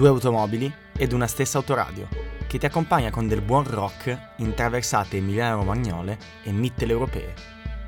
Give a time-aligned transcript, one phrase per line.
[0.00, 2.08] due automobili ed una stessa autoradio,
[2.46, 7.34] che ti accompagna con del buon rock in traversate emiliano-romagnole e mitteleuropee,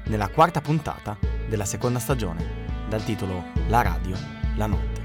[0.08, 1.16] nella quarta puntata
[1.48, 4.14] della seconda stagione, dal titolo La radio,
[4.56, 5.00] la notte.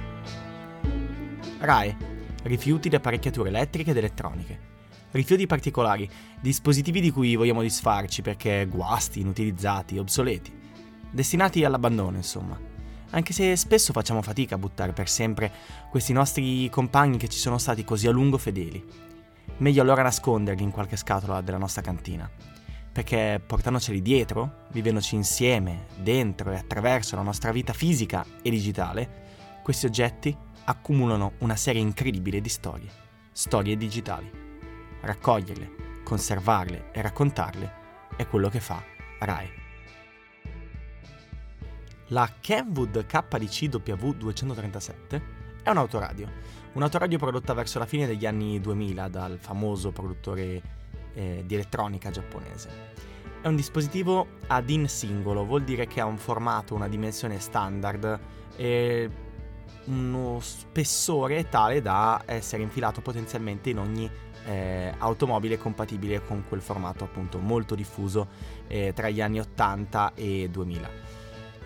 [1.59, 1.95] RAE,
[2.43, 4.59] rifiuti di apparecchiature elettriche ed elettroniche.
[5.11, 6.09] Rifiuti particolari,
[6.41, 10.51] dispositivi di cui vogliamo disfarci perché guasti, inutilizzati, obsoleti.
[11.09, 12.75] Destinati all'abbandono, insomma
[13.11, 15.51] anche se spesso facciamo fatica a buttare per sempre
[15.89, 18.83] questi nostri compagni che ci sono stati così a lungo fedeli.
[19.57, 22.29] Meglio allora nasconderli in qualche scatola della nostra cantina,
[22.91, 29.25] perché portandoceli dietro, vivendoci insieme, dentro e attraverso la nostra vita fisica e digitale,
[29.63, 32.89] questi oggetti accumulano una serie incredibile di storie,
[33.31, 34.29] storie digitali.
[35.01, 37.73] Raccoglierle, conservarle e raccontarle
[38.15, 38.81] è quello che fa
[39.19, 39.56] RAE.
[42.11, 45.21] La Kenwood KDC-W237
[45.61, 46.31] è un'autoradio,
[46.71, 50.61] un'autoradio prodotta verso la fine degli anni 2000 dal famoso produttore
[51.13, 52.69] eh, di elettronica giapponese.
[53.41, 58.17] È un dispositivo ad in singolo, vuol dire che ha un formato, una dimensione standard
[58.55, 59.09] e
[59.87, 64.09] uno spessore tale da essere infilato potenzialmente in ogni
[64.45, 68.29] eh, automobile compatibile con quel formato appunto molto diffuso
[68.67, 71.06] eh, tra gli anni 80 e 2000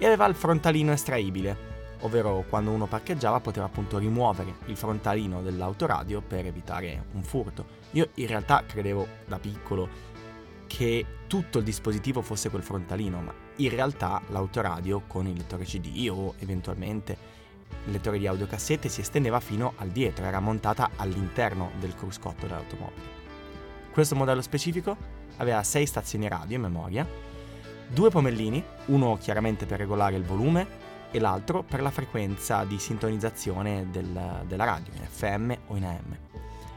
[0.02, 1.56] e aveva il frontalino estraibile,
[2.00, 7.68] ovvero quando uno parcheggiava poteva appunto rimuovere il frontalino dell'autoradio per evitare un furto.
[7.92, 9.88] Io in realtà credevo da piccolo
[10.66, 16.10] che tutto il dispositivo fosse quel frontalino, ma in realtà l'autoradio con il lettore CD
[16.10, 17.16] o eventualmente
[17.86, 23.20] il lettore di audiocassette si estendeva fino al dietro, era montata all'interno del cruscotto dell'automobile.
[23.92, 24.98] Questo modello specifico
[25.38, 27.31] aveva 6 stazioni radio in memoria
[27.94, 33.88] due pomellini, uno chiaramente per regolare il volume e l'altro per la frequenza di sintonizzazione
[33.92, 36.17] del, della radio, in FM o in AM.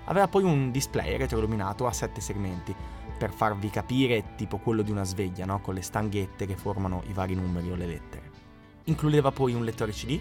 [0.06, 2.74] Aveva poi un display retroilluminato a sette segmenti
[3.16, 5.60] per farvi capire tipo quello di una sveglia, no?
[5.60, 8.30] con le stanghette che formano i vari numeri o le lettere.
[8.84, 10.20] Includeva poi un lettore CD,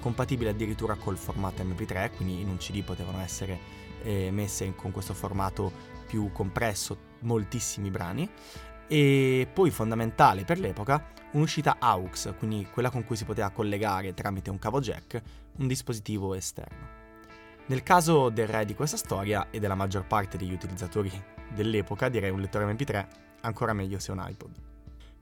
[0.00, 3.58] compatibile addirittura col formato MP3, quindi in un CD potevano essere
[4.02, 5.70] eh, messe con questo formato
[6.06, 8.28] più compresso moltissimi brani,
[8.92, 14.50] e poi fondamentale per l'epoca un'uscita AUX, quindi quella con cui si poteva collegare tramite
[14.50, 15.22] un cavo jack
[15.58, 16.98] un dispositivo esterno.
[17.66, 21.12] Nel caso del re di questa storia e della maggior parte degli utilizzatori
[21.54, 23.06] dell'epoca, direi un lettore MP3,
[23.42, 24.50] ancora meglio se un iPod.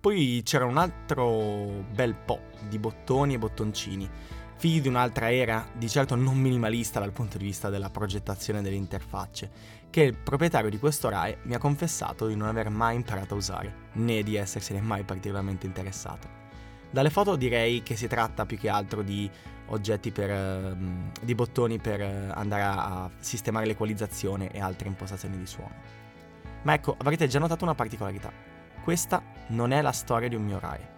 [0.00, 4.08] Poi c'era un altro bel po' di bottoni e bottoncini,
[4.56, 8.76] figli di un'altra era, di certo non minimalista dal punto di vista della progettazione delle
[8.76, 9.50] interfacce,
[9.90, 13.38] che il proprietario di questo RAE mi ha confessato di non aver mai imparato a
[13.38, 16.28] usare, né di essersene mai particolarmente interessato.
[16.90, 19.30] Dalle foto direi che si tratta più che altro di
[19.66, 20.76] oggetti per, uh,
[21.20, 25.74] di bottoni per uh, andare a sistemare l'equalizzazione e altre impostazioni di suono.
[26.62, 28.32] Ma ecco, avrete già notato una particolarità.
[28.82, 30.96] Questa non è la storia di un mio RAE.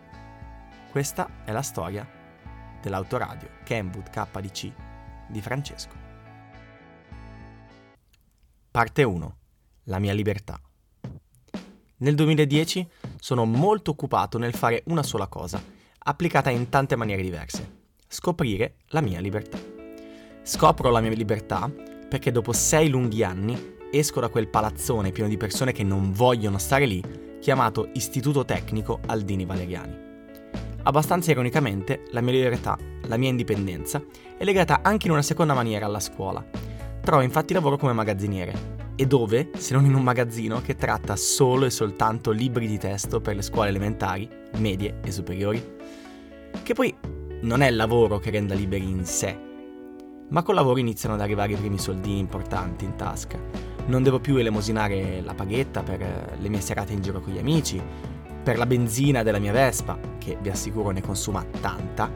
[0.91, 2.09] Questa è la storia
[2.81, 4.73] dell'autoradio Kenwood KDC
[5.29, 6.00] di Francesco.
[8.73, 9.37] Parte 1.
[9.87, 10.61] La mia libertà.
[11.97, 12.89] Nel 2010
[13.19, 15.61] sono molto occupato nel fare una sola cosa,
[15.99, 17.79] applicata in tante maniere diverse.
[18.07, 19.59] Scoprire la mia libertà.
[20.43, 21.69] Scopro la mia libertà
[22.09, 26.59] perché dopo sei lunghi anni esco da quel palazzone pieno di persone che non vogliono
[26.59, 29.99] stare lì, chiamato Istituto Tecnico Aldini Valeriani.
[30.85, 34.01] Abbastanza ironicamente, la mia libertà, la mia indipendenza,
[34.39, 36.70] è legata anche in una seconda maniera alla scuola
[37.11, 38.93] Trova infatti lavoro come magazziniere.
[38.95, 43.21] E dove, se non in un magazzino che tratta solo e soltanto libri di testo
[43.21, 45.61] per le scuole elementari, medie e superiori?
[46.63, 46.95] Che poi
[47.41, 49.37] non è il lavoro che renda liberi in sé,
[50.29, 53.41] ma col lavoro iniziano ad arrivare i primi soldini importanti in tasca.
[53.87, 57.83] Non devo più elemosinare la paghetta per le mie serate in giro con gli amici,
[58.41, 62.09] per la benzina della mia Vespa, che vi assicuro ne consuma tanta,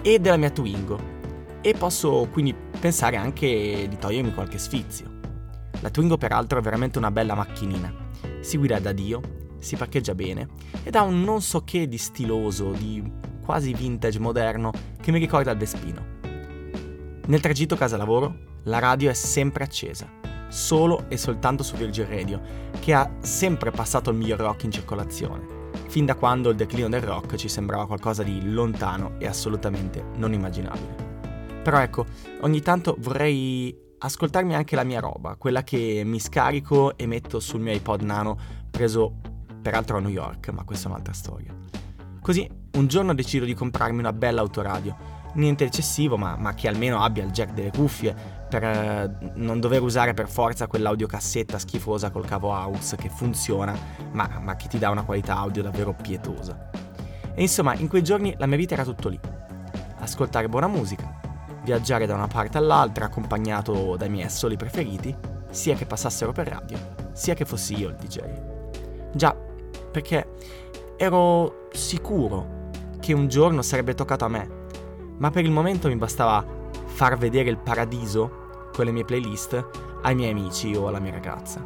[0.00, 1.18] e della mia Twingo,
[1.62, 5.18] e posso quindi pensare anche di togliermi qualche sfizio.
[5.80, 7.92] La Twingo peraltro è veramente una bella macchinina,
[8.40, 9.20] si guida da Dio,
[9.58, 10.48] si parcheggia bene
[10.82, 13.02] ed ha un non so che di stiloso, di
[13.44, 16.18] quasi vintage moderno che mi ricorda il Vespino.
[17.26, 20.10] Nel tragitto casa-lavoro la radio è sempre accesa,
[20.48, 22.40] solo e soltanto su Virgin Radio,
[22.80, 25.46] che ha sempre passato il miglior rock in circolazione,
[25.88, 30.32] fin da quando il declino del rock ci sembrava qualcosa di lontano e assolutamente non
[30.32, 31.09] immaginabile.
[31.62, 32.06] Però ecco,
[32.40, 37.60] ogni tanto vorrei ascoltarmi anche la mia roba, quella che mi scarico e metto sul
[37.60, 38.38] mio iPod nano,
[38.70, 39.14] preso
[39.60, 41.54] peraltro a New York, ma questa è un'altra storia.
[42.20, 47.02] Così un giorno decido di comprarmi una bella autoradio niente eccessivo, ma, ma, che almeno
[47.02, 48.14] abbia il jack delle cuffie
[48.48, 53.76] per eh, non dover usare per forza quell'audiocassetta schifosa col cavo AUX che funziona,
[54.12, 56.70] ma, ma che ti dà una qualità audio davvero pietosa.
[57.34, 59.18] E insomma, in quei giorni la mia vita era tutto lì.
[59.98, 61.20] Ascoltare buona musica,
[61.62, 65.14] viaggiare da una parte all'altra accompagnato dai miei assoli preferiti,
[65.50, 66.78] sia che passassero per radio,
[67.12, 68.20] sia che fossi io il DJ.
[69.12, 69.34] Già,
[69.90, 70.34] perché
[70.96, 72.68] ero sicuro
[73.00, 74.58] che un giorno sarebbe toccato a me
[75.20, 76.44] ma per il momento mi bastava
[76.86, 79.68] far vedere il paradiso con le mie playlist
[80.02, 81.62] ai miei amici o alla mia ragazza.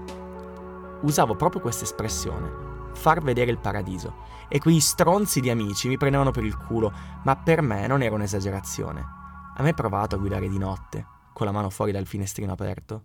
[1.02, 2.50] Usavo proprio questa espressione,
[2.94, 6.93] far vedere il paradiso, e quei stronzi di amici mi prendevano per il culo,
[7.23, 9.23] ma per me non era un'esagerazione.
[9.56, 13.03] A me provato a guidare di notte, con la mano fuori dal finestrino aperto,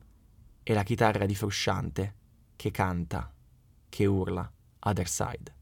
[0.63, 2.16] e la chitarra di Frusciante
[2.56, 3.31] che canta,
[3.88, 5.56] che urla, Other Side.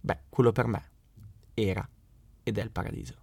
[0.00, 0.90] Beh, quello per me
[1.54, 1.86] era
[2.44, 3.14] ed è il paradiso.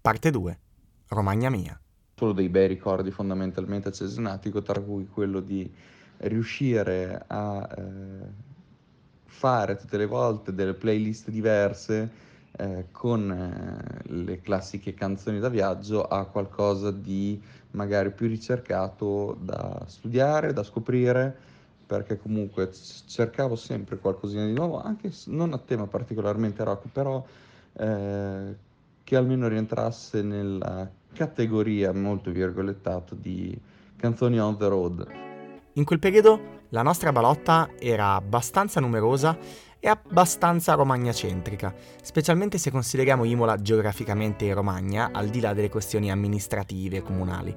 [0.00, 0.60] Parte 2.
[1.06, 1.80] Romagna mia.
[2.16, 5.72] Solo dei bei ricordi fondamentalmente a Cesenatico, tra cui quello di
[6.18, 8.51] riuscire a eh,
[9.32, 12.10] fare tutte le volte delle playlist diverse
[12.52, 17.40] eh, con eh, le classiche canzoni da viaggio a qualcosa di
[17.70, 21.34] magari più ricercato da studiare, da scoprire,
[21.86, 22.70] perché comunque
[23.06, 27.24] cercavo sempre qualcosina di nuovo, anche non a tema particolarmente rock, però
[27.72, 28.54] eh,
[29.02, 33.58] che almeno rientrasse nella categoria molto virgolettato di
[33.96, 35.06] canzoni on the road.
[35.72, 39.36] In quel periodo la nostra balotta era abbastanza numerosa
[39.78, 46.98] e abbastanza romagnacentrica, specialmente se consideriamo Imola geograficamente Romagna, al di là delle questioni amministrative
[46.98, 47.54] e comunali.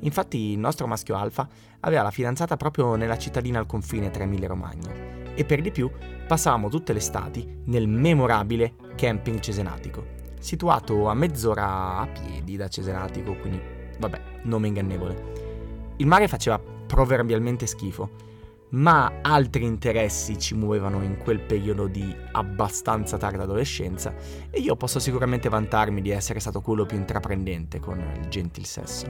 [0.00, 1.46] Infatti il nostro maschio alfa
[1.80, 4.90] aveva la fidanzata proprio nella cittadina al confine tra Emilia e Romagna
[5.34, 5.90] e per di più
[6.26, 10.04] passavamo tutte le estati nel memorabile camping cesenatico,
[10.40, 13.60] situato a mezz'ora a piedi da Cesenatico, quindi
[13.98, 15.94] vabbè, nome ingannevole.
[15.96, 18.24] Il mare faceva proverbialmente schifo,
[18.70, 24.14] ma altri interessi ci muovevano in quel periodo di abbastanza tarda adolescenza
[24.50, 29.06] e io posso sicuramente vantarmi di essere stato quello più intraprendente con il gentil sesso.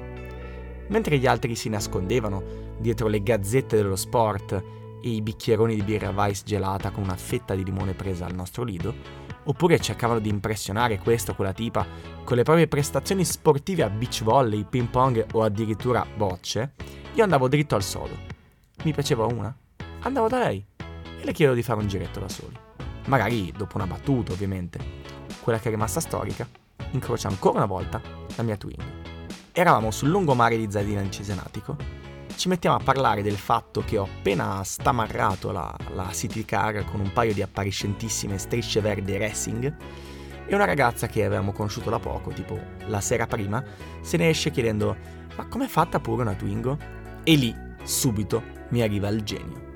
[0.88, 4.52] Mentre gli altri si nascondevano dietro le gazzette dello sport
[5.02, 8.62] e i bicchieroni di birra Weiss gelata con una fetta di limone presa al nostro
[8.62, 8.94] lido,
[9.44, 11.86] oppure cercavano di impressionare questo o quella tipa
[12.24, 16.74] con le proprie prestazioni sportive a beach volley, ping pong o addirittura bocce,
[17.14, 18.25] io andavo dritto al sodo.
[18.86, 19.52] Mi piaceva una?
[20.02, 22.56] Andavo da lei e le chiedo di fare un giretto da soli.
[23.06, 24.78] Magari dopo una battuta, ovviamente.
[25.40, 26.48] Quella che è rimasta storica
[26.92, 28.00] incrocia ancora una volta
[28.36, 28.76] la mia twin.
[29.50, 31.76] Eravamo sul lungomare di Zadina in Cesenatico
[32.36, 37.00] ci mettiamo a parlare del fatto che ho appena stamarrato la, la City Car con
[37.00, 39.76] un paio di appariscentissime strisce verde racing
[40.46, 43.64] e una ragazza che avevamo conosciuto da poco, tipo la sera prima,
[44.02, 44.96] se ne esce chiedendo
[45.34, 46.78] ma com'è fatta pure una Twingo?
[47.24, 49.74] E lì, subito, mi arriva il genio.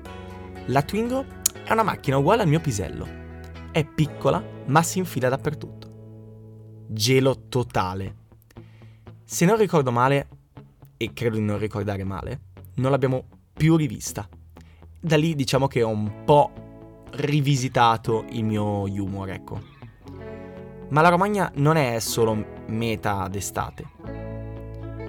[0.67, 1.25] La Twingo
[1.63, 3.07] è una macchina uguale al mio pisello.
[3.71, 6.85] È piccola, ma si infila dappertutto.
[6.87, 8.15] Gelo totale.
[9.23, 10.27] Se non ricordo male,
[10.97, 12.41] e credo di non ricordare male,
[12.75, 14.27] non l'abbiamo più rivista.
[14.99, 16.51] Da lì diciamo che ho un po'
[17.11, 19.61] rivisitato il mio humor, ecco.
[20.89, 24.20] Ma la Romagna non è solo meta d'estate.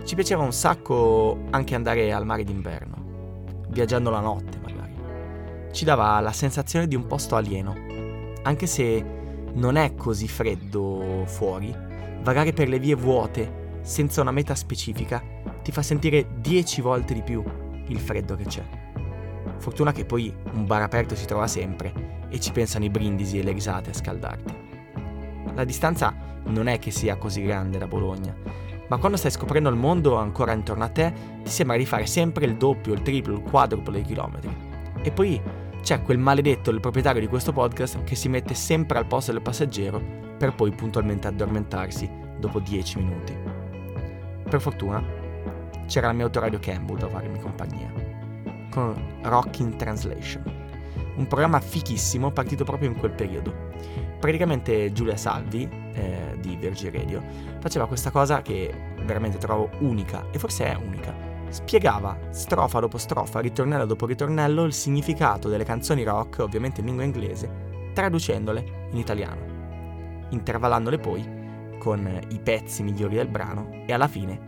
[0.04, 4.94] Ci piaceva un sacco anche andare al mare d'inverno, viaggiando la notte magari.
[5.73, 7.75] Ci dava la sensazione di un posto alieno,
[8.42, 9.04] anche se
[9.54, 11.75] non è così freddo fuori,
[12.23, 15.23] vagare per le vie vuote senza una meta specifica
[15.62, 17.42] ti fa sentire 10 volte di più
[17.87, 18.62] il freddo che c'è.
[19.59, 23.42] Fortuna che poi un bar aperto si trova sempre e ci pensano i brindisi e
[23.42, 24.54] le risate a scaldarti.
[25.54, 28.35] La distanza non è che sia così grande da Bologna,
[28.92, 32.44] ma quando stai scoprendo il mondo ancora intorno a te, ti sembra di fare sempre
[32.44, 34.54] il doppio, il triplo, il quadruplo dei chilometri.
[35.00, 35.40] E poi
[35.80, 39.40] c'è quel maledetto del proprietario di questo podcast che si mette sempre al posto del
[39.40, 39.99] passeggero
[40.37, 42.06] per poi puntualmente addormentarsi
[42.38, 43.34] dopo 10 minuti.
[44.46, 45.02] Per fortuna
[45.87, 47.90] c'era il mio autoradio Campbell a farmi compagnia,
[48.70, 50.42] con Rock in Translation,
[51.16, 53.70] un programma fichissimo partito proprio in quel periodo.
[54.22, 57.20] Praticamente Giulia Salvi, eh, di Virgin Radio,
[57.58, 58.72] faceva questa cosa che
[59.04, 61.12] veramente trovo unica, e forse è unica.
[61.48, 67.02] Spiegava strofa dopo strofa, ritornello dopo ritornello, il significato delle canzoni rock, ovviamente in lingua
[67.02, 74.38] inglese, traducendole in italiano, intervallandole poi con i pezzi migliori del brano e alla fine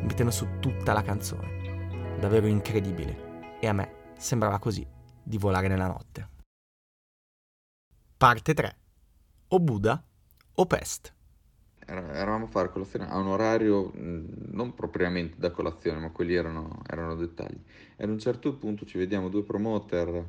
[0.00, 2.16] mettendo su tutta la canzone.
[2.20, 3.56] Davvero incredibile.
[3.58, 4.86] E a me sembrava così
[5.20, 6.28] di volare nella notte.
[8.16, 8.76] Parte 3.
[9.48, 10.02] O Buda
[10.54, 11.14] o Pest.
[11.86, 17.14] Eravamo a fare colazione a un orario non propriamente da colazione, ma quelli erano, erano
[17.14, 17.58] dettagli.
[17.96, 20.26] E ad un certo punto ci vediamo due promoter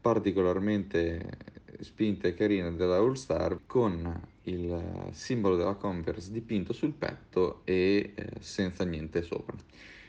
[0.00, 7.62] particolarmente spinte e carine della All Star con il simbolo della Converse dipinto sul petto
[7.64, 9.56] e eh, senza niente sopra.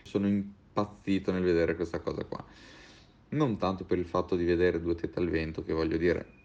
[0.03, 2.43] Sono impazzito nel vedere questa cosa qua.
[3.29, 6.38] Non tanto per il fatto di vedere due tette al vento, che voglio dire,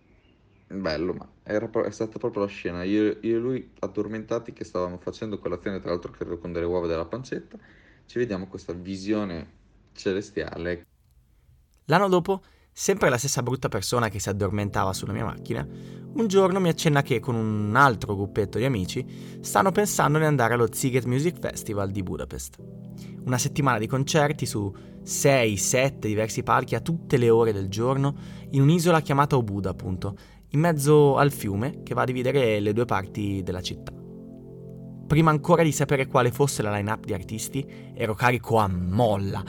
[0.66, 2.82] bello, ma era, è stata proprio la scena.
[2.82, 6.86] Io, io, e lui addormentati che stavamo facendo colazione, tra l'altro credo con delle uova
[6.86, 7.58] della pancetta,
[8.06, 10.86] ci vediamo questa visione celestiale.
[11.86, 12.42] L'anno dopo
[12.76, 15.66] sempre la stessa brutta persona che si addormentava sulla mia macchina,
[16.14, 20.54] un giorno mi accenna che con un altro gruppetto di amici stanno pensando di andare
[20.54, 22.56] allo Ziget Music Festival di Budapest.
[23.24, 24.72] Una settimana di concerti su
[25.04, 28.16] 6-7 diversi palchi a tutte le ore del giorno
[28.50, 30.16] in un'isola chiamata Obuda, appunto,
[30.54, 33.92] in mezzo al fiume che va a dividere le due parti della città.
[35.06, 39.42] Prima ancora di sapere quale fosse la line-up di artisti, ero carico a molla,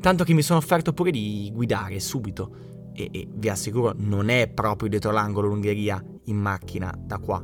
[0.00, 4.48] tanto che mi sono offerto pure di guidare subito e, e vi assicuro non è
[4.48, 7.42] proprio dietro l'angolo l'Ungheria in macchina da qua.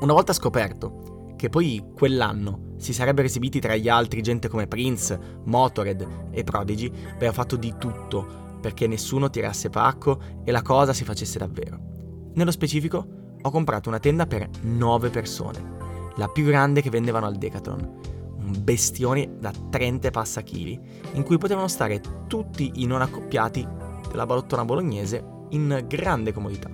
[0.00, 5.18] Una volta scoperto che poi quell'anno si sarebbero esibiti tra gli altri gente come Prince,
[5.44, 11.04] Motorhead e Prodigy, aveva fatto di tutto perché nessuno tirasse pacco e la cosa si
[11.04, 11.89] facesse davvero.
[12.32, 13.06] Nello specifico
[13.42, 17.98] ho comprato una tenda per 9 persone, la più grande che vendevano al Decathlon,
[18.36, 20.78] un bestione da 30 passachili
[21.14, 23.66] in cui potevano stare tutti i non accoppiati
[24.08, 26.70] della balottona bolognese in grande comodità.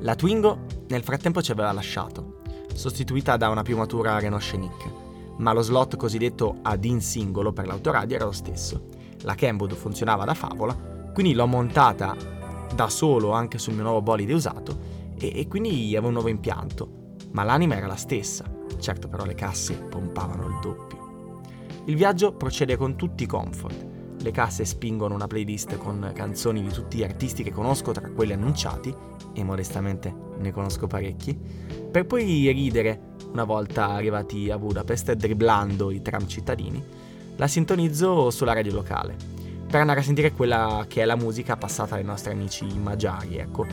[0.00, 2.40] La Twingo nel frattempo ci aveva lasciato,
[2.72, 4.90] sostituita da una più matura Renault Scenic,
[5.38, 8.88] ma lo slot cosiddetto ad in singolo per l'autoradio era lo stesso.
[9.22, 10.74] La Kenwood funzionava da favola,
[11.12, 12.16] quindi l'ho montata
[12.74, 14.78] da solo anche sul mio nuovo bolide usato
[15.18, 18.44] e, e quindi avevo un nuovo impianto, ma l'anima era la stessa,
[18.78, 21.40] certo però le casse pompavano il doppio.
[21.84, 23.86] Il viaggio procede con tutti i comfort,
[24.20, 28.32] le casse spingono una playlist con canzoni di tutti gli artisti che conosco tra quelli
[28.32, 28.94] annunciati,
[29.32, 31.38] e modestamente ne conosco parecchi,
[31.90, 36.82] per poi ridere una volta arrivati a Budapest dribblando i tram cittadini,
[37.36, 39.16] la sintonizzo sulla radio locale,
[39.76, 43.66] per andare a sentire quella che è la musica passata dai nostri amici magiari, ecco.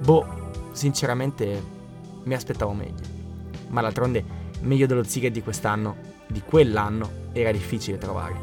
[0.00, 1.62] Boh, sinceramente
[2.22, 3.02] mi aspettavo meglio.
[3.68, 4.24] Ma d'altronde
[4.60, 8.40] meglio dello Ziget di quest'anno, di quell'anno, era difficile trovare.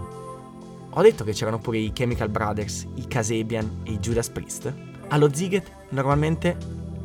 [0.92, 4.72] Ho detto che c'erano pure i Chemical Brothers, i Kasabian e i Judas Priest.
[5.08, 6.56] Allo Ziget normalmente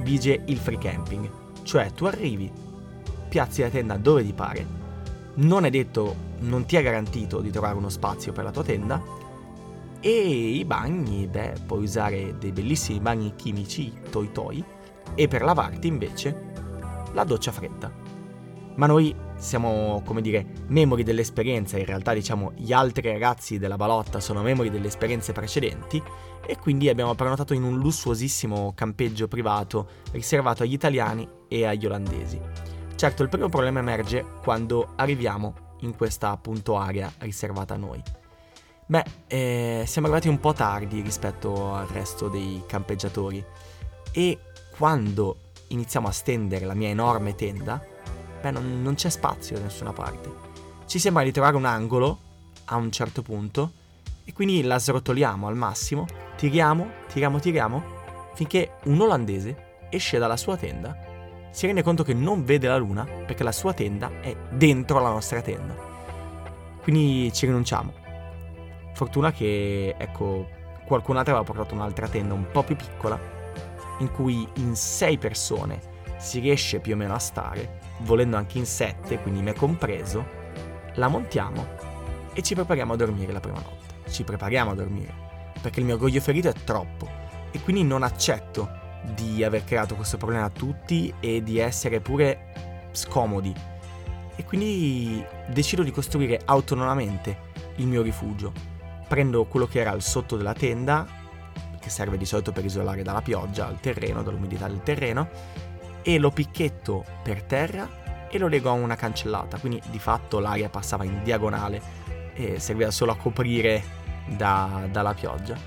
[0.03, 1.27] vige il free camping,
[1.63, 2.53] cioè tu arrivi,
[3.31, 4.67] piazzi la tenda dove ti pare,
[5.37, 9.21] non è detto, non ti è garantito di trovare uno spazio per la tua tenda
[10.05, 14.63] e i bagni, beh, puoi usare dei bellissimi bagni chimici, toi toi,
[15.15, 16.51] e per lavarti invece
[17.13, 17.91] la doccia fredda.
[18.75, 24.19] Ma noi siamo, come dire, memori dell'esperienza, in realtà diciamo gli altri ragazzi della balotta
[24.19, 26.03] sono memori delle esperienze precedenti
[26.45, 32.41] e quindi abbiamo prenotato in un lussuosissimo campeggio privato riservato agli italiani e agli olandesi.
[32.97, 38.03] Certo, il primo problema emerge quando arriviamo in questa appunto area riservata a noi.
[38.85, 43.43] Beh, eh, siamo arrivati un po' tardi rispetto al resto dei campeggiatori
[44.11, 44.39] e
[44.77, 45.37] quando
[45.69, 47.83] iniziamo a stendere la mia enorme tenda,
[48.41, 50.31] beh, non, non c'è spazio da nessuna parte.
[50.87, 52.19] Ci sembra di trovare un angolo
[52.67, 53.73] a un certo punto
[54.25, 57.83] e quindi la srotoliamo al massimo, tiriamo, tiriamo, tiriamo,
[58.35, 60.97] finché un olandese esce dalla sua tenda,
[61.51, 65.11] si rende conto che non vede la luna perché la sua tenda è dentro la
[65.11, 65.75] nostra tenda.
[66.83, 68.02] Quindi ci rinunciamo.
[68.93, 70.49] Fortuna che, ecco,
[70.85, 73.19] qualcun altro aveva portato un'altra tenda un po' più piccola,
[73.99, 75.81] in cui in sei persone
[76.19, 80.25] si riesce più o meno a stare volendo anche in sette, quindi me compreso,
[80.95, 81.67] la montiamo
[82.33, 84.11] e ci prepariamo a dormire la prima notte.
[84.11, 85.15] Ci prepariamo a dormire,
[85.61, 87.09] perché il mio orgoglio ferito è troppo
[87.51, 88.81] e quindi non accetto
[89.15, 93.55] di aver creato questo problema a tutti e di essere pure scomodi.
[94.35, 98.53] E quindi decido di costruire autonomamente il mio rifugio.
[99.13, 101.07] Prendo quello che era al sotto della tenda,
[101.79, 105.29] che serve di solito per isolare dalla pioggia il terreno, dall'umidità del terreno,
[106.01, 110.71] e lo picchetto per terra e lo lego a una cancellata, quindi di fatto l'aria
[110.71, 111.83] passava in diagonale
[112.33, 113.83] e serviva solo a coprire
[114.29, 115.59] da, dalla pioggia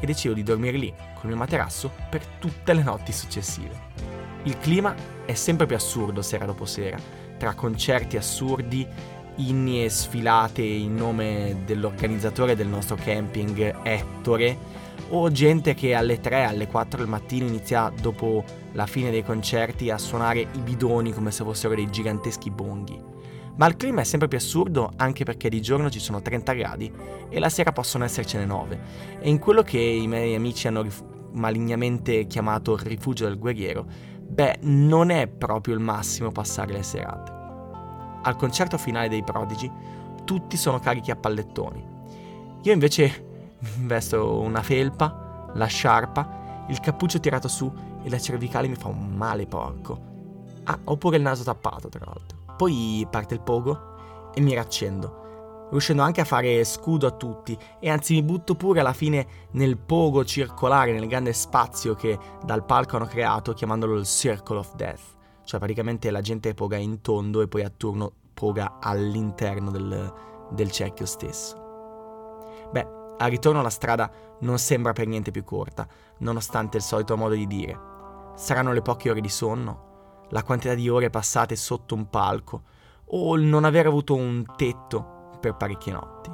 [0.00, 3.92] e decido di dormire lì con il mio materasso per tutte le notti successive.
[4.44, 4.94] Il clima
[5.26, 6.96] è sempre più assurdo sera dopo sera,
[7.36, 8.88] tra concerti assurdi,
[9.36, 14.56] inni e sfilate in nome dell'organizzatore del nostro camping Ettore,
[15.10, 19.90] o gente che alle 3, alle 4 del mattino inizia dopo la fine dei concerti
[19.90, 23.12] a suonare i bidoni come se fossero dei giganteschi bonghi.
[23.56, 26.92] Ma il clima è sempre più assurdo anche perché di giorno ci sono 30 gradi
[27.28, 28.80] e la sera possono essercene 9.
[29.20, 33.86] E in quello che i miei amici hanno rif- malignamente chiamato il rifugio del guerriero,
[34.20, 37.43] beh, non è proprio il massimo passare le serate.
[38.24, 39.70] Al concerto finale dei Prodigi,
[40.24, 41.86] tutti sono carichi a pallettoni.
[42.62, 47.70] Io invece vesto una felpa, la sciarpa, il cappuccio tirato su
[48.02, 50.12] e la cervicale mi fa un male porco.
[50.64, 52.38] Ah, oppure il naso tappato, tra l'altro.
[52.56, 57.90] Poi parte il pogo e mi raccendo, riuscendo anche a fare scudo a tutti e
[57.90, 62.96] anzi mi butto pure alla fine nel pogo circolare, nel grande spazio che dal palco
[62.96, 65.13] hanno creato chiamandolo il Circle of Death.
[65.44, 70.12] Cioè praticamente la gente poga in tondo e poi a turno poga all'interno del,
[70.50, 71.62] del cerchio stesso.
[72.72, 74.10] Beh, al ritorno la strada
[74.40, 75.86] non sembra per niente più corta,
[76.18, 77.92] nonostante il solito modo di dire.
[78.34, 82.62] Saranno le poche ore di sonno, la quantità di ore passate sotto un palco
[83.06, 86.30] o il non aver avuto un tetto per parecchie notti.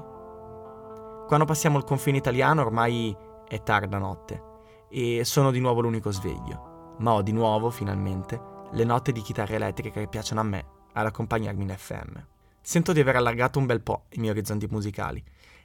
[1.26, 3.14] Quando passiamo il confine italiano ormai
[3.47, 4.43] è tarda notte
[4.88, 8.40] e sono di nuovo l'unico sveglio, ma ho di nuovo, finalmente,
[8.73, 12.17] le note di chitarra elettrica che piacciono a me ad accompagnarmi in FM.
[12.61, 15.23] Sento di aver allargato un bel po' i miei orizzonti musicali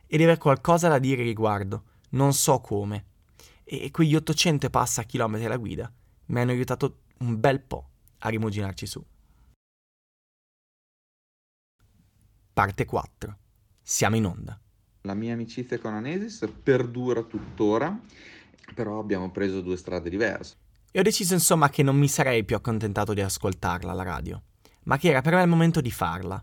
[0.08, 3.06] e di aver qualcosa da dire riguardo, non so come.
[3.64, 5.92] E quegli 800 e passa chilometri alla guida
[6.28, 9.04] mi hanno aiutato un bel po' a rimuginarci su.
[12.54, 13.38] Parte 4.
[13.82, 14.60] Siamo in onda.
[15.02, 18.00] La mia amicizia con Anesis perdura tuttora,
[18.74, 20.64] però abbiamo preso due strade diverse.
[20.96, 24.42] E ho deciso insomma che non mi sarei più accontentato di ascoltarla alla radio,
[24.84, 26.42] ma che era per me il momento di farla.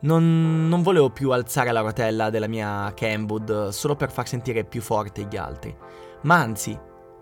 [0.00, 4.82] Non, non volevo più alzare la rotella della mia Kenwood solo per far sentire più
[4.82, 5.74] forte gli altri,
[6.24, 6.78] ma anzi,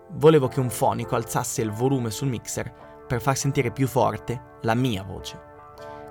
[0.09, 4.73] volevo che un fonico alzasse il volume sul mixer per far sentire più forte la
[4.73, 5.39] mia voce.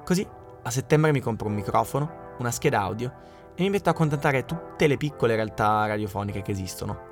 [0.07, 0.27] Così
[0.63, 3.13] a settembre mi compro un microfono, una scheda audio
[3.55, 7.08] e mi metto a contattare tutte le piccole realtà radiofoniche che esistono.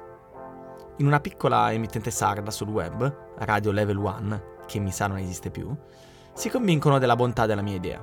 [0.98, 5.50] In una piccola emittente sarda sul web, Radio Level 1, che mi sa non esiste
[5.50, 5.74] più,
[6.32, 8.02] si convincono della bontà della mia idea.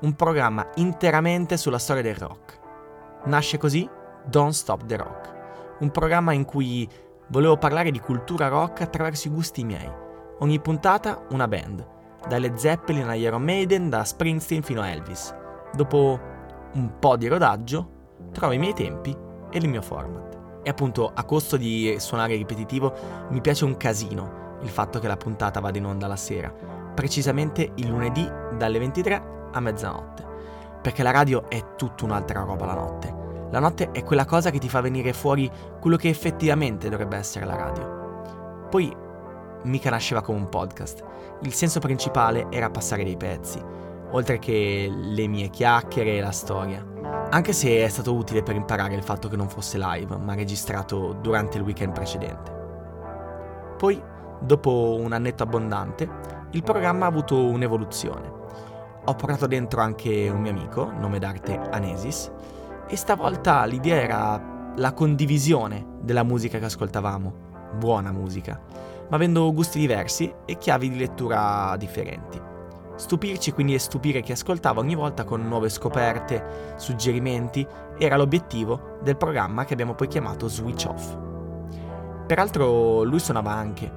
[0.00, 2.58] Un programma interamente sulla storia del rock.
[3.24, 3.88] Nasce così
[4.24, 5.34] Don't Stop the Rock,
[5.80, 6.88] un programma in cui
[7.26, 10.08] volevo parlare di cultura rock attraverso i gusti miei
[10.42, 11.86] Ogni puntata una band,
[12.26, 15.34] dalle Zeppelin a Iron Maiden, da Springsteen fino a Elvis.
[15.74, 16.18] Dopo
[16.72, 17.90] un po' di rodaggio,
[18.32, 19.14] trovo i miei tempi
[19.50, 20.39] e il mio format.
[20.62, 22.92] E appunto, a costo di suonare ripetitivo,
[23.30, 26.52] mi piace un casino il fatto che la puntata vada in onda la sera,
[26.94, 30.28] precisamente il lunedì dalle 23 a mezzanotte.
[30.82, 33.18] Perché la radio è tutta un'altra roba la notte.
[33.50, 37.44] La notte è quella cosa che ti fa venire fuori quello che effettivamente dovrebbe essere
[37.44, 38.68] la radio.
[38.70, 38.94] Poi
[39.64, 41.04] mica nasceva come un podcast.
[41.42, 43.62] Il senso principale era passare dei pezzi,
[44.12, 46.84] oltre che le mie chiacchiere e la storia.
[47.30, 51.16] Anche se è stato utile per imparare il fatto che non fosse live, ma registrato
[51.20, 52.58] durante il weekend precedente.
[53.76, 54.02] Poi,
[54.40, 56.08] dopo un annetto abbondante,
[56.50, 58.38] il programma ha avuto un'evoluzione.
[59.04, 62.30] Ho portato dentro anche un mio amico, nome d'arte Anesis,
[62.88, 67.32] e stavolta l'idea era la condivisione della musica che ascoltavamo,
[67.78, 68.60] buona musica,
[69.08, 72.49] ma avendo gusti diversi e chiavi di lettura differenti.
[73.00, 77.66] Stupirci quindi e stupire chi ascoltava ogni volta con nuove scoperte, suggerimenti,
[77.98, 81.16] era l'obiettivo del programma che abbiamo poi chiamato Switch Off.
[82.26, 83.90] Peraltro lui suonava anche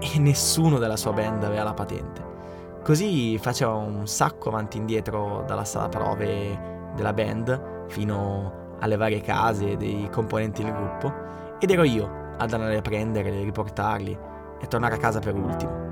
[0.00, 2.24] e nessuno della sua band aveva la patente.
[2.82, 9.20] Così faceva un sacco avanti e indietro dalla sala prove della band fino alle varie
[9.20, 11.12] case dei componenti del gruppo
[11.60, 14.18] ed ero io ad andare a prenderli, riportarli
[14.60, 15.89] e tornare a casa per ultimo.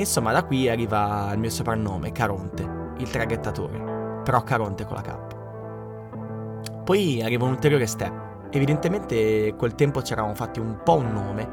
[0.00, 2.66] Insomma, da qui arriva il mio soprannome, Caronte,
[2.98, 6.82] il traghettatore, però Caronte con la K.
[6.84, 8.48] Poi arriva un ulteriore step.
[8.50, 11.48] Evidentemente quel tempo ci eravamo fatti un po' un nome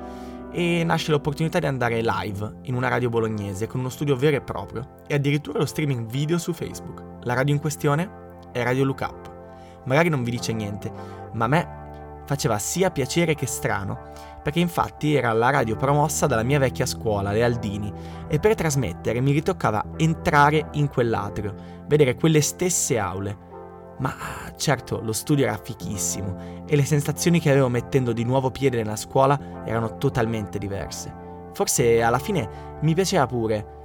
[0.52, 4.42] e nasce l'opportunità di andare live in una radio bolognese con uno studio vero e
[4.42, 7.04] proprio e addirittura lo streaming video su Facebook.
[7.24, 8.10] La radio in questione
[8.54, 9.32] è Radio Look Up.
[9.86, 10.92] Magari non vi dice niente,
[11.34, 11.77] ma a me
[12.28, 14.12] faceva sia piacere che strano,
[14.44, 17.92] perché infatti era la radio promossa dalla mia vecchia scuola, le Aldini,
[18.28, 21.56] e per trasmettere mi ritoccava entrare in quell'atrio,
[21.88, 23.46] vedere quelle stesse aule.
[24.00, 24.14] Ma
[24.58, 28.96] certo, lo studio era fichissimo e le sensazioni che avevo mettendo di nuovo piede nella
[28.96, 31.12] scuola erano totalmente diverse.
[31.54, 33.77] Forse alla fine mi piaceva pure,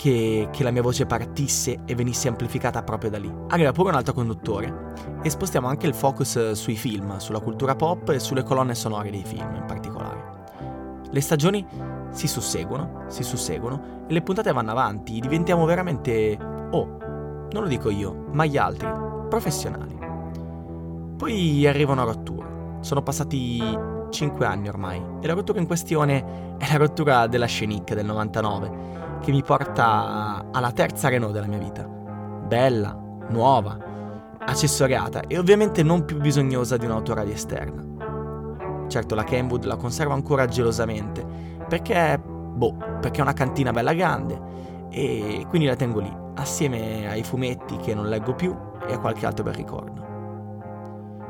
[0.00, 3.30] che, che, la mia voce partisse e venisse amplificata proprio da lì.
[3.48, 8.08] Arriva pure un altro conduttore e spostiamo anche il focus sui film, sulla cultura pop
[8.08, 10.38] e sulle colonne sonore dei film in particolare.
[11.10, 11.66] Le stagioni
[12.12, 16.38] si susseguono, si susseguono e le puntate vanno avanti, diventiamo veramente,
[16.70, 16.96] oh,
[17.52, 18.88] non lo dico io, ma gli altri,
[19.28, 19.98] professionali.
[21.18, 22.78] Poi arriva una rottura.
[22.80, 23.62] Sono passati
[24.08, 28.99] 5 anni ormai e la rottura in questione è la rottura della Scenic del 99
[29.20, 31.84] che mi porta alla terza Renault della mia vita.
[31.84, 33.78] Bella, nuova,
[34.38, 38.86] accessoriata e ovviamente non più bisognosa di un'autoradio esterna.
[38.88, 41.24] Certo la Kenwood la conservo ancora gelosamente
[41.68, 47.22] perché, boh, perché è una cantina bella grande e quindi la tengo lì, assieme ai
[47.22, 48.56] fumetti che non leggo più
[48.88, 50.08] e a qualche altro bel ricordo.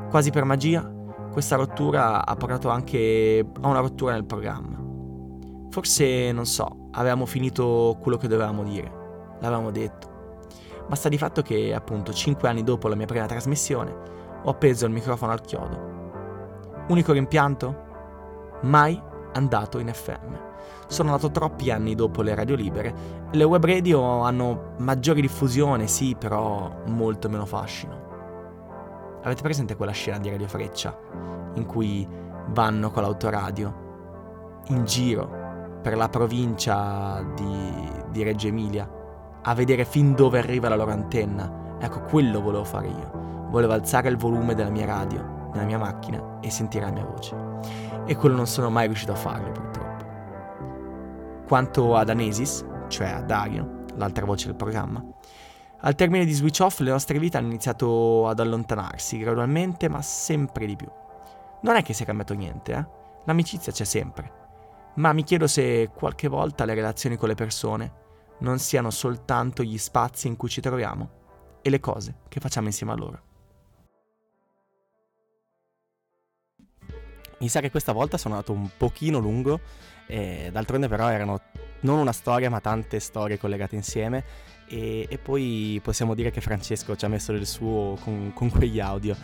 [0.08, 0.90] Quasi per magia,
[1.30, 4.78] questa rottura ha portato anche a una rottura nel programma.
[5.68, 8.90] Forse, non so, avevamo finito quello che dovevamo dire,
[9.40, 10.08] l'avevamo detto.
[10.88, 13.94] Ma sta di fatto che, appunto, 5 anni dopo la mia prima trasmissione,
[14.42, 15.98] ho appeso il microfono al chiodo.
[16.88, 17.88] Unico rimpianto?
[18.62, 19.00] Mai
[19.34, 20.48] andato in FM.
[20.88, 22.92] Sono nato troppi anni dopo le radio libere.
[23.30, 28.08] Le web radio hanno maggiore diffusione, sì, però molto meno fascino.
[29.22, 30.98] Avete presente quella scena di Radio Freccia
[31.54, 32.08] in cui
[32.48, 33.88] vanno con l'autoradio
[34.68, 35.39] in giro
[35.80, 38.88] per la provincia di, di Reggio Emilia
[39.42, 41.76] a vedere fin dove arriva la loro antenna.
[41.78, 43.10] Ecco, quello volevo fare io.
[43.48, 47.34] Volevo alzare il volume della mia radio, nella mia macchina e sentire la mia voce.
[48.04, 50.04] E quello non sono mai riuscito a farlo, purtroppo.
[51.46, 55.02] Quanto ad Anesis, cioè a Dario, l'altra voce del programma,
[55.82, 60.66] al termine di Switch Off le nostre vite hanno iniziato ad allontanarsi gradualmente, ma sempre
[60.66, 60.88] di più.
[61.62, 62.86] Non è che sia cambiato niente, eh?
[63.24, 64.39] L'amicizia c'è sempre
[64.94, 67.92] ma mi chiedo se qualche volta le relazioni con le persone
[68.40, 72.92] non siano soltanto gli spazi in cui ci troviamo e le cose che facciamo insieme
[72.92, 73.22] a loro.
[77.38, 79.60] Mi sa che questa volta sono andato un pochino lungo,
[80.06, 81.40] eh, d'altronde però erano
[81.80, 84.24] non una storia ma tante storie collegate insieme
[84.68, 88.78] e, e poi possiamo dire che Francesco ci ha messo del suo con, con quegli
[88.78, 89.16] audio.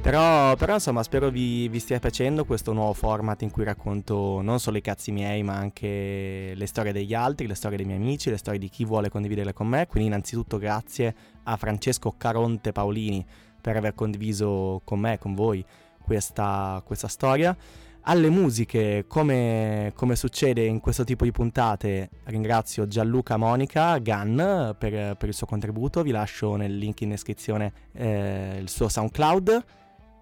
[0.00, 4.60] Però, però, insomma spero vi, vi, stia piacendo questo nuovo format in cui racconto non
[4.60, 8.30] solo i cazzi miei ma anche le storie degli altri, le storie dei miei amici,
[8.30, 9.86] le storie di chi vuole condividerle con me.
[9.86, 13.24] Quindi innanzitutto grazie a Francesco Caronte Paolini
[13.60, 15.64] per aver condiviso con me, con voi
[16.00, 17.54] questa, questa storia.
[18.02, 24.36] Alle musiche, come, come, succede in questo tipo di puntate, ringrazio Gianluca Monica Gunn
[24.78, 26.02] per, per il suo contributo.
[26.02, 29.64] Vi lascio nel link in descrizione eh, il suo SoundCloud.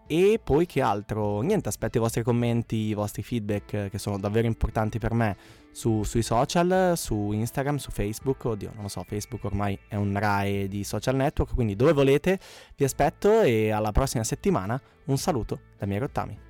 [0.09, 1.41] E poi che altro?
[1.41, 5.37] Niente, aspetto i vostri commenti, i vostri feedback che sono davvero importanti per me
[5.73, 8.45] su, sui social, su Instagram, su Facebook.
[8.45, 12.39] Oddio, non lo so, Facebook ormai è un RAE di social network, quindi dove volete
[12.77, 16.46] vi aspetto e alla prossima settimana un saluto da Miei Rottami.